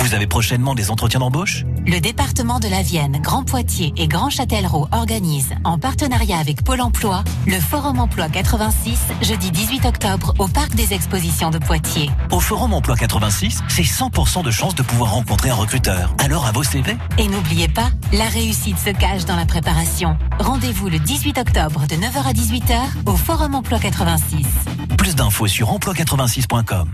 Vous 0.00 0.14
avez 0.14 0.26
prochainement 0.26 0.74
des 0.74 0.90
entretiens 0.90 1.20
d'embauche? 1.20 1.64
Le 1.88 2.00
département 2.00 2.60
de 2.60 2.68
la 2.68 2.82
Vienne, 2.82 3.18
Grand 3.22 3.44
Poitiers 3.44 3.94
et 3.96 4.08
Grand 4.08 4.28
Châtellerault 4.28 4.88
organisent, 4.92 5.54
en 5.64 5.78
partenariat 5.78 6.36
avec 6.36 6.62
Pôle 6.62 6.82
emploi, 6.82 7.24
le 7.46 7.58
Forum 7.58 7.98
Emploi 7.98 8.28
86, 8.28 8.98
jeudi 9.22 9.50
18 9.50 9.86
octobre, 9.86 10.34
au 10.38 10.48
Parc 10.48 10.74
des 10.74 10.92
Expositions 10.92 11.48
de 11.48 11.56
Poitiers. 11.56 12.10
Au 12.30 12.40
Forum 12.40 12.74
Emploi 12.74 12.94
86, 12.94 13.62
c'est 13.68 13.80
100% 13.80 14.44
de 14.44 14.50
chance 14.50 14.74
de 14.74 14.82
pouvoir 14.82 15.12
rencontrer 15.12 15.48
un 15.48 15.54
recruteur. 15.54 16.14
Alors 16.18 16.44
à 16.44 16.52
vos 16.52 16.62
CV 16.62 16.94
Et 17.16 17.26
n'oubliez 17.26 17.68
pas, 17.68 17.88
la 18.12 18.26
réussite 18.26 18.76
se 18.76 18.90
cache 18.90 19.24
dans 19.24 19.36
la 19.36 19.46
préparation. 19.46 20.18
Rendez-vous 20.38 20.90
le 20.90 20.98
18 20.98 21.38
octobre 21.38 21.86
de 21.88 21.94
9h 21.94 22.22
à 22.22 22.32
18h 22.34 22.80
au 23.06 23.16
Forum 23.16 23.54
Emploi 23.54 23.78
86. 23.78 24.44
Plus 25.08 25.16
d'infos 25.16 25.46
sur 25.46 25.74
emploi86.com. 25.74 26.90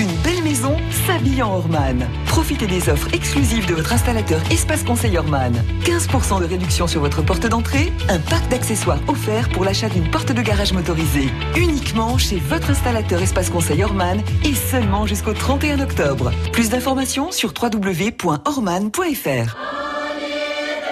Une 0.00 0.12
belle 0.24 0.42
maison 0.42 0.76
s'habille 1.06 1.44
en 1.44 1.54
Orman. 1.54 2.08
Profitez 2.26 2.66
des 2.66 2.88
offres 2.88 3.14
exclusives 3.14 3.66
de 3.66 3.74
votre 3.74 3.92
installateur 3.92 4.40
Espace 4.50 4.82
Conseil 4.82 5.16
Orman. 5.16 5.54
15% 5.84 6.40
de 6.40 6.46
réduction 6.46 6.88
sur 6.88 7.00
votre 7.00 7.22
porte 7.22 7.46
d'entrée, 7.46 7.92
un 8.08 8.18
pack 8.18 8.48
d'accessoires 8.48 8.98
offert 9.06 9.48
pour 9.50 9.64
l'achat 9.64 9.88
d'une 9.88 10.10
porte 10.10 10.32
de 10.32 10.42
garage 10.42 10.72
motorisée. 10.72 11.30
Uniquement 11.56 12.18
chez 12.18 12.40
votre 12.40 12.70
installateur 12.70 13.22
Espace 13.22 13.48
Conseil 13.48 13.84
Orman 13.84 14.20
et 14.42 14.56
seulement 14.56 15.06
jusqu'au 15.06 15.32
31 15.32 15.78
octobre. 15.78 16.32
Plus 16.50 16.68
d'informations 16.68 17.30
sur 17.30 17.54
www.orman.fr. 17.54 19.56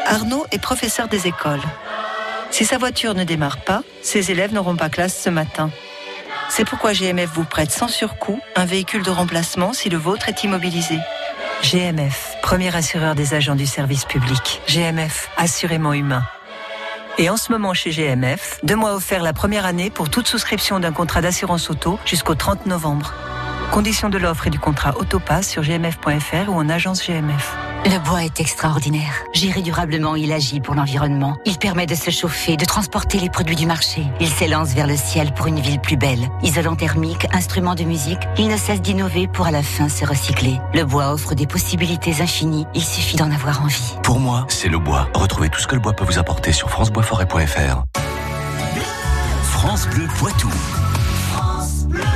Arnaud 0.07 0.47
est 0.53 0.63
professeur 0.63 1.09
des 1.09 1.27
écoles. 1.27 1.63
Si 2.53 2.65
sa 2.65 2.79
voiture 2.79 3.15
ne 3.15 3.25
démarre 3.25 3.65
pas, 3.65 3.83
ses 4.03 4.31
élèves 4.31 4.55
n'auront 4.55 4.77
pas 4.77 4.89
classe 4.89 5.21
ce 5.21 5.31
matin. 5.31 5.73
C'est 6.51 6.65
pourquoi 6.65 6.93
GMF 6.93 7.31
vous 7.33 7.45
prête 7.45 7.71
sans 7.71 7.87
surcoût 7.87 8.41
un 8.57 8.65
véhicule 8.65 9.05
de 9.05 9.11
remplacement 9.11 9.73
si 9.73 9.89
le 9.89 9.97
vôtre 9.97 10.29
est 10.29 10.43
immobilisé. 10.43 10.99
GMF, 11.63 12.37
premier 12.43 12.75
assureur 12.75 13.15
des 13.15 13.35
agents 13.35 13.55
du 13.55 13.67
service 13.67 14.05
public. 14.05 14.61
GMF, 14.67 15.31
assurément 15.37 15.93
humain. 15.93 16.25
Et 17.19 17.31
en 17.31 17.37
ce 17.37 17.53
moment 17.53 17.73
chez 17.73 17.91
GMF, 17.91 18.59
deux 18.65 18.75
mois 18.75 18.95
offerts 18.95 19.23
la 19.23 19.33
première 19.33 19.65
année 19.65 19.91
pour 19.91 20.11
toute 20.11 20.27
souscription 20.27 20.81
d'un 20.81 20.93
contrat 20.93 21.21
d'assurance 21.21 21.71
auto 21.71 22.01
jusqu'au 22.05 22.35
30 22.35 22.67
novembre. 22.67 23.15
Conditions 23.71 24.09
de 24.09 24.19
l'offre 24.19 24.49
et 24.49 24.51
du 24.51 24.59
contrat 24.59 24.99
Autopass 24.99 25.49
sur 25.49 25.63
gmf.fr 25.63 26.49
ou 26.49 26.55
en 26.55 26.69
agence 26.69 27.07
GMF. 27.07 27.57
Le 27.87 27.99
bois 27.99 28.25
est 28.25 28.41
extraordinaire. 28.41 29.25
Géré 29.33 29.63
durablement, 29.63 30.15
il 30.15 30.33
agit 30.33 30.61
pour 30.61 30.75
l'environnement. 30.75 31.37
Il 31.47 31.57
permet 31.57 31.87
de 31.87 31.95
se 31.95 32.11
chauffer, 32.11 32.57
de 32.57 32.65
transporter 32.65 33.19
les 33.19 33.31
produits 33.31 33.57
du 33.57 33.67
marché. 33.67 34.03
Il 34.21 34.29
s'élance 34.29 34.75
vers 34.75 34.87
le 34.87 34.97
ciel 34.97 35.33
pour 35.33 35.47
une 35.47 35.59
ville 35.59 35.81
plus 35.81 35.97
belle. 35.97 36.29
Isolant 36.43 36.77
thermique, 36.77 37.27
instrument 37.33 37.75
de 37.75 37.85
musique, 37.85 38.21
il 38.39 38.49
ne 38.49 38.57
cesse 38.57 38.83
d'innover 38.83 39.29
pour 39.29 39.47
à 39.47 39.51
la 39.51 39.63
fin 39.63 39.89
se 39.89 40.05
recycler. 40.05 40.61
Le 40.75 40.85
bois 40.85 41.13
offre 41.13 41.35
des 41.35 41.47
possibilités 41.47 42.21
infinies. 42.21 42.67
Il 42.75 42.85
suffit 42.85 43.17
d'en 43.17 43.31
avoir 43.31 43.63
envie. 43.63 43.97
Pour 44.03 44.21
moi, 44.21 44.45
c'est 44.49 44.69
le 44.69 44.79
bois. 44.79 45.09
Retrouvez 45.15 45.49
tout 45.49 45.61
ce 45.61 45.67
que 45.67 45.75
le 45.75 45.81
bois 45.81 45.95
peut 45.95 46.05
vous 46.05 46.19
apporter 46.19 46.53
sur 46.53 46.71
franceboisforêt.fr. 46.71 47.85
France 49.43 49.89
Bleu 49.89 50.07
Poitou. 50.19 50.51